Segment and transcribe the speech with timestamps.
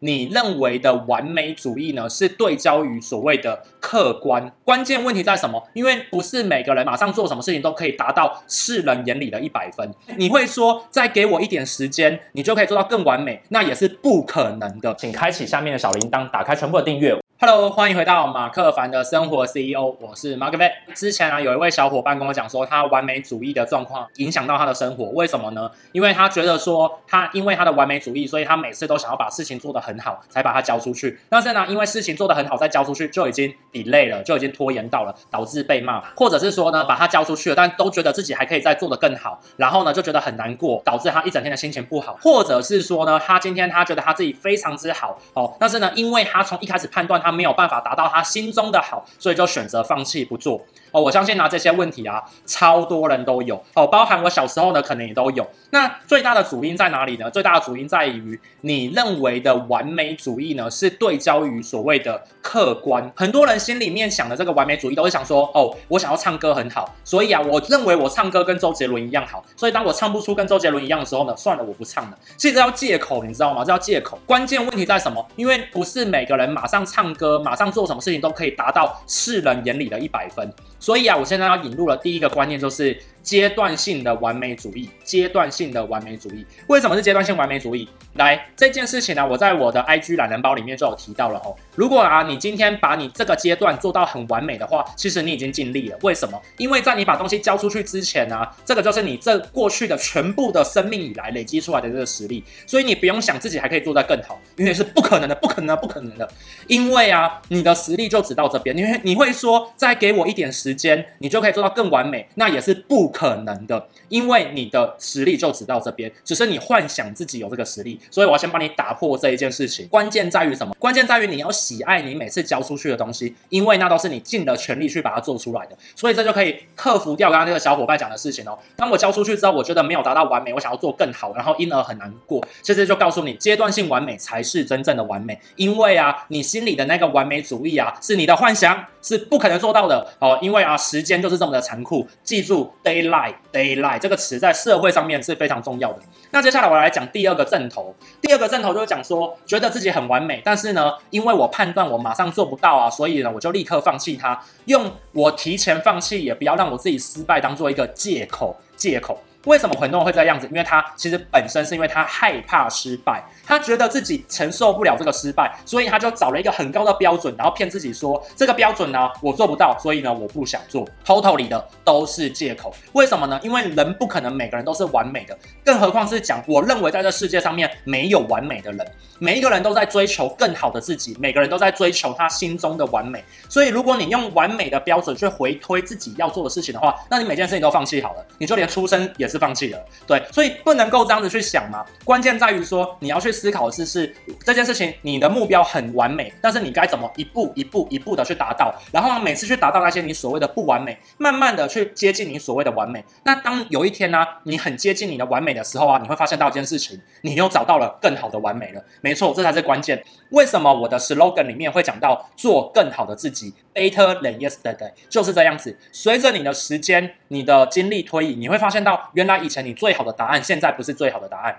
[0.00, 4.52] 你认为的完美主义呢，是对焦于所谓的客观。
[4.64, 5.62] 关键问题在什么？
[5.74, 9.92] 因为不是每个人马上做什么事情都可以达到世人眼里的一百分。
[10.16, 14.94] 你会说，再给我一点时间，你就可以做到更完美，那也是不可能的。
[14.94, 17.18] 请开启下面的小铃铛，打开全部的订阅。
[17.40, 20.68] Hello，欢迎回到马克凡的生活 CEO，我是马克凡。
[20.92, 25.70] 之前啊，有一位小伙伴跟我讲说，他完美主义的状况影响到他的生活，为什么呢？
[25.92, 31.16] 因为他觉得说，他因为他的完美主义，所以他每次都想要把事情做得很好，才把它交出去。
[31.28, 42.18] 但是呢，因为事情做得很好，再交出去就已经 delay 了，就已经拖延到了，导致被骂，或者是说呢，把它交出去了，但都觉得自己还可以再做得更好，然后呢，就觉得很难过，导致他一整天的心情不好。
[42.20, 48.08] 或者是说呢，他今天他觉得他自己非常之好哦，但是呢，因为他从一开始判断他他没有办法达到。
[48.08, 50.58] 他心中的好，所以就选择放弃不做
[50.92, 51.00] 哦。
[51.00, 55.46] 我相信呢，这些问题啊，超多人都有哦，包含我小时候呢，可能也都有。
[55.70, 57.30] 那最大的主因在哪里呢？
[57.30, 63.10] 最大的主因在于你认为的完美主义呢，是对焦于所谓的客观。
[63.14, 69.44] 很多人心里面想的这个完美主义，都是想说，哦，我想要唱歌很好，所以啊，我认为我唱歌跟周杰伦一样好。
[69.56, 72.18] 所以当我唱不出跟周杰伦一样的时候呢，算了，我不唱了。
[72.36, 73.64] 其实这叫借口，你知道吗？
[73.64, 74.18] 这叫借口。
[74.26, 75.26] 关键问题在什么？
[75.36, 80.50] 因为不是每个人马上唱歌，马上做什么事情都可以达到世人眼里的一百分。
[80.78, 82.96] 所以啊，我现在要引入的第一个观念就是。
[83.20, 87.86] 阶段性的完美主义，阶段性的完美主义，为什么是阶段性完美主义？
[88.14, 91.54] 来，这件事情呢，我在我的 IG 懒人包里面就有提到了哦。
[91.74, 95.98] 如果啊，你今天把你这个阶段做到很完美的话，其实你已经尽力了。
[96.00, 96.40] 为什么？
[96.56, 106.26] 因为在你把东西交出去之前呢，这个就是你这过去的全部的生命以来累积出来的这个实力，所以你不用想自己还可以做得更好，因为是不可能的，不可能的，不可能的。
[106.66, 119.88] 因为啊，你的实力就只到这边，你会你会说，再给我一点时时间，你就可以做到更完美，那也是不可能的，因为你的实力就只到这边，只是你幻想自己有这个实力，所以我要先帮你打破这一件事情。
[119.88, 120.74] 关键在于什么？
[120.78, 128.58] 关键在于你要喜爱你每次交出去的东西，因为那都是你尽了全力去把它做出来的，所以这就可以克服掉刚刚那个小伙伴讲的事情哦。
[128.76, 132.46] 当我交出去之后，我觉得没有达到完美，我想要做更好，然后因而很难过。
[132.60, 140.38] 其实就告诉你，阶段性完美才是真正的完美，因为啊，你心里的那个完美主义啊，是你的幻想，是不可能做到的哦。
[140.42, 143.34] 因为啊，时间就是这么的残酷，记住 daylight。
[143.52, 146.00] daylight 这个词在社会上面是非常重要的。
[146.30, 147.94] 那接下来我来讲第二个正头。
[148.20, 158.56] 第二个正头就是讲说，觉得自己很完美，但是呢，因为我判断我马上做不到啊，所以呢，我就立刻放弃它，用我提前放弃，也不要让我自己失败当做一个借口。
[158.76, 159.20] 借口。
[159.48, 160.46] 为什么很多人会这样子？
[160.48, 170.86] 因为他其实本身是因为他害怕失败，他觉得自己承受不了这个失败，所以他就找了一个很高的标准，然后骗自己说这个标准呢，我做不到，所以呢，我不想做。
[171.02, 172.74] Totally 的都是借口。
[172.92, 173.40] 为什么呢？
[173.42, 178.86] 因为人不可能每个人都是完美的，更何况是讲我认为在这世界上面没有完美的人，
[179.18, 183.24] 每一个人都在追求更好的自己，每个人都在追求他心中的完美。
[183.48, 189.37] 所以如果你用完美的标准去回推自己要做的事情的话，那你每件事情都放弃好了，你就连出生也是。
[189.38, 191.84] 放弃了，对，所以不能够这样子去想嘛。
[192.04, 203.04] 关键在于说，你要去思考的是，是这件事情，你的目标很完美，但是你该怎么一步一步一步的去达到，然后呢每次去达到那些你所谓的不完美，慢慢的去接近你所谓的完美。
[203.24, 208.82] 那当有一天呢、你很接近你的完美的时候啊，你会发现到一件事情，你又找到了更好的完美了。
[209.00, 210.02] 没错，这才是关键。
[210.30, 215.76] 为什么我的 slogan 里面会讲到做更好的自己 later than yesterday，就是这样子。
[215.92, 221.56] 随着你的时间、你的经历推移，你会发现到原来以前你最好的答案，现在不是最好的答案。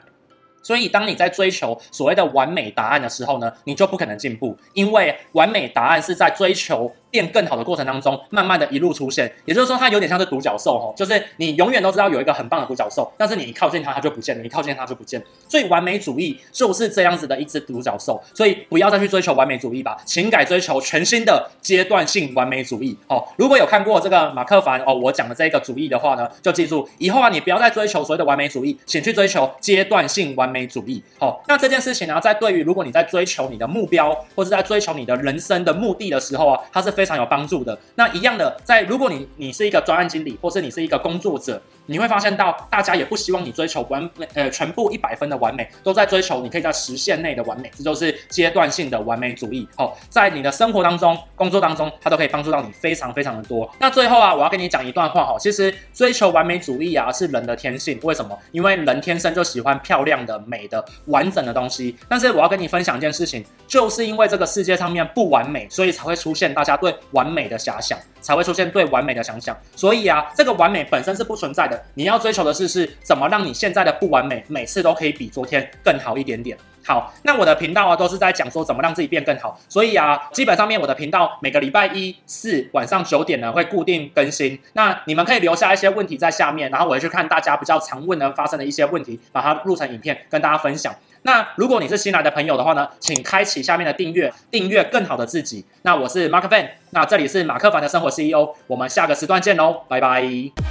[0.62, 6.94] 所以，当你在追求所谓的完美答案的时候呢，你就不可能进步，因为完美答案是在追求。
[7.12, 15.22] 变更好的过程当中，慢慢的一路出现，也就是说，它有点像是独角兽哦，就是你永远都知道有一个很棒的独角兽，但是你一靠近它，它就不见了；你靠近它就不见。
[15.48, 23.24] 所以完美主义就是这样子的一只独角兽，所以不要再去追求完美主义吧，请改追求全新的阶段性完美主义哦。
[23.38, 31.04] 如果有看过这个马克凡哦，我讲的这个主义的话呢，就记住以后啊，你不要再追求所谓的完美主义，请去追求阶段性完美主义。
[31.18, 37.80] 好，那这件事情呢，在对于如果你在追求你的目标，或是在追求你的人生的目的的时候啊，它是非常有帮助的。
[37.96, 41.62] 那一样的，在如果你你是一个专案经理，或是你是一个工作者。
[41.90, 49.68] 你会发现到，大家也不希望你追求完美，呃，全部一百分的完美，都在追求你可以在时限内的完美，这就是阶段性的完美主义。
[49.76, 53.68] 哦，在你的生活当中、工作当中，它都可以帮助到你非常非常的多。
[53.80, 58.38] 那最后啊，我要跟你讲一段话哈，其实追求完美主义啊是人的天性，为什么？
[58.52, 61.98] 因为人天生就喜欢漂亮的、美的、完整的东西。
[62.08, 69.58] 但是我要跟你分享一件事情，就是因为这个世界上面不完美，所以才会出现大家对完美的遐想，才会出现对完美的想象。
[69.76, 71.79] 所以啊，这个完美本身是不存在的。
[71.96, 76.58] 你要追求的是，是怎么让你现在的不完美，每次都可以比昨天更好一点点。
[76.86, 84.58] 好，那我的频道啊都是在讲说怎么让自己变更好，所以啊，基本上面我的频道每个礼拜一四晚上九点呢会固定更新。
[84.74, 90.96] 那你们可以留下一些问题在下面，然后我会去看大家比较常问的发生的一些问题，把它录成影片跟大家分享。
[91.24, 95.64] 那如果你是新来的朋友的话呢，请开启下面的订阅，订阅更好的自己。
[95.84, 100.69] 那我是马克凡，那这里是马克凡的生活 CEO，我们下个时段见喽，拜拜。